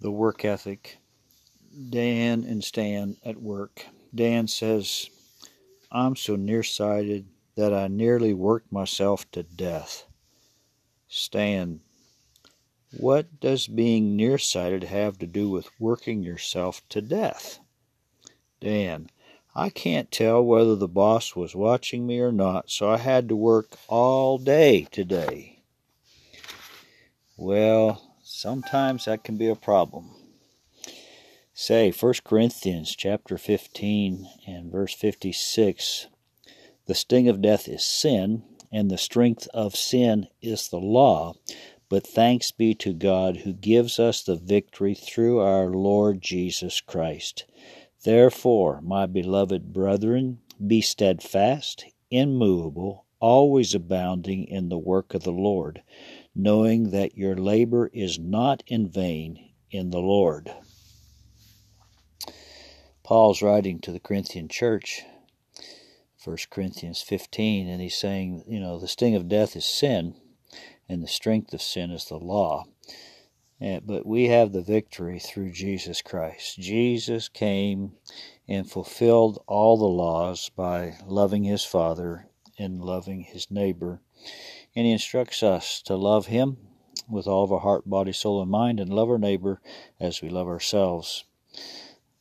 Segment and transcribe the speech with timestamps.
[0.00, 0.98] the work ethic.
[1.90, 3.86] Dan and Stan at work.
[4.14, 5.10] Dan says,
[5.92, 10.06] I'm so nearsighted that I nearly worked myself to death.
[11.08, 11.80] Stan,
[12.96, 17.58] what does being nearsighted have to do with working yourself to death?
[18.60, 19.10] Dan,
[19.54, 23.36] I can't tell whether the boss was watching me or not, so I had to
[23.36, 25.62] work all day today.
[27.36, 30.10] Well, sometimes that can be a problem.
[31.54, 36.08] Say 1 Corinthians chapter 15 and verse 56
[36.86, 41.34] The sting of death is sin, and the strength of sin is the law.
[41.88, 47.46] But thanks be to God who gives us the victory through our Lord Jesus Christ.
[48.04, 55.82] Therefore, my beloved brethren, be steadfast, immovable, always abounding in the work of the Lord
[56.38, 60.48] knowing that your labor is not in vain in the Lord.
[63.02, 65.02] Paul's writing to the Corinthian church,
[66.24, 70.14] 1 Corinthians 15, and he's saying, you know, the sting of death is sin,
[70.88, 72.66] and the strength of sin is the law.
[73.60, 76.60] Eh, but we have the victory through Jesus Christ.
[76.60, 77.94] Jesus came
[78.46, 84.00] and fulfilled all the laws by loving his Father and loving his neighbor
[84.76, 86.56] and he instructs us to love him
[87.08, 89.60] with all of our heart, body, soul, and mind, and love our neighbor
[89.98, 91.24] as we love ourselves.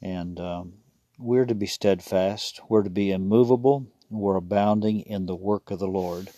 [0.01, 0.73] And um,
[1.17, 5.87] we're to be steadfast, we're to be immovable, we're abounding in the work of the
[5.87, 6.29] Lord.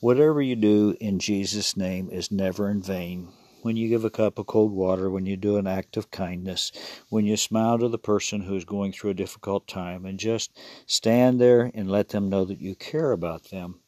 [0.00, 3.28] Whatever you do in Jesus' name is never in vain.
[3.62, 6.70] When you give a cup of cold water, when you do an act of kindness,
[7.08, 11.40] when you smile to the person who's going through a difficult time, and just stand
[11.40, 13.80] there and let them know that you care about them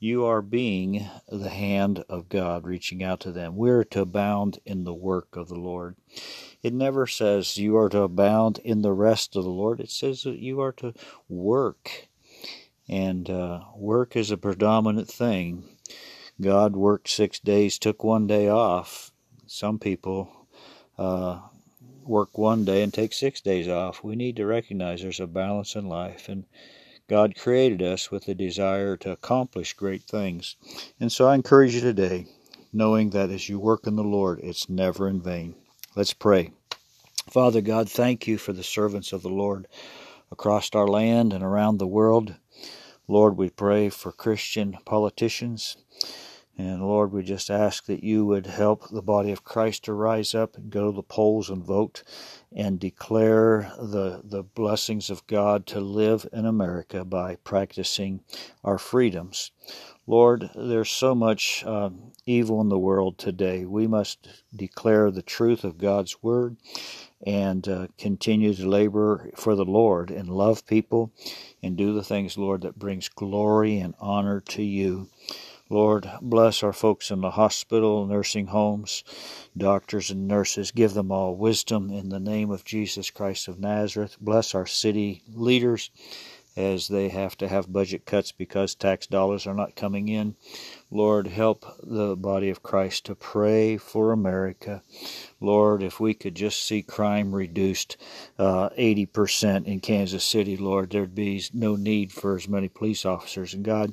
[0.00, 3.56] you are being the hand of God reaching out to them.
[3.56, 5.96] We're to abound in the work of the Lord.
[6.62, 10.22] It never says you are to abound in the rest of the Lord, it says
[10.22, 10.94] that you are to
[11.28, 12.08] work.
[12.88, 15.64] And uh, work is a predominant thing.
[16.40, 19.10] God worked six days, took one day off.
[19.46, 20.46] Some people
[20.96, 21.40] uh,
[22.04, 24.04] work one day and take six days off.
[24.04, 26.28] We need to recognize there's a balance in life.
[26.28, 26.44] And
[27.08, 30.56] God created us with a desire to accomplish great things.
[31.00, 32.26] And so I encourage you today,
[32.70, 35.54] knowing that as you work in the Lord, it's never in vain.
[35.96, 36.52] Let's pray.
[37.30, 39.66] Father God, thank you for the servants of the Lord
[40.30, 42.34] across our land and around the world.
[43.08, 45.78] Lord, we pray for Christian politicians.
[46.58, 50.34] And Lord, we just ask that you would help the body of Christ to rise
[50.34, 52.02] up and go to the polls and vote
[52.52, 58.22] and declare the, the blessings of God to live in America by practicing
[58.64, 59.52] our freedoms.
[60.04, 61.90] Lord, there's so much uh,
[62.26, 63.64] evil in the world today.
[63.64, 64.26] We must
[64.56, 66.56] declare the truth of God's word
[67.24, 71.12] and uh, continue to labor for the Lord and love people
[71.62, 75.08] and do the things, Lord, that brings glory and honor to you.
[75.70, 79.04] Lord, bless our folks in the hospital, nursing homes,
[79.54, 80.70] doctors and nurses.
[80.70, 84.16] Give them all wisdom in the name of Jesus Christ of Nazareth.
[84.18, 85.90] Bless our city leaders
[86.56, 90.36] as they have to have budget cuts because tax dollars are not coming in.
[90.90, 94.82] Lord, help the body of Christ to pray for America.
[95.40, 97.96] Lord, if we could just see crime reduced
[98.38, 103.54] uh, 80% in Kansas City, Lord, there'd be no need for as many police officers.
[103.54, 103.92] And God,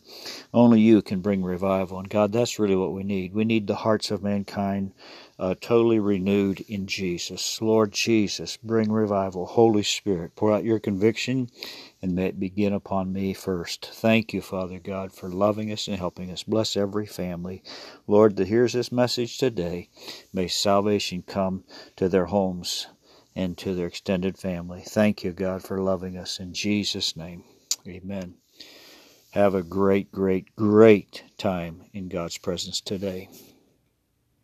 [0.53, 1.99] only you can bring revival.
[1.99, 3.33] And God, that's really what we need.
[3.33, 4.93] We need the hearts of mankind
[5.37, 7.61] uh, totally renewed in Jesus.
[7.61, 9.45] Lord Jesus, bring revival.
[9.45, 11.49] Holy Spirit, pour out your conviction
[12.01, 13.89] and may it begin upon me first.
[13.93, 16.43] Thank you, Father God, for loving us and helping us.
[16.43, 17.63] Bless every family,
[18.05, 19.89] Lord, that hears this message today.
[20.31, 21.63] May salvation come
[21.95, 22.85] to their homes
[23.35, 24.83] and to their extended family.
[24.85, 26.39] Thank you, God, for loving us.
[26.39, 27.43] In Jesus' name,
[27.87, 28.35] amen.
[29.31, 33.29] Have a great, great, great time in God's presence today.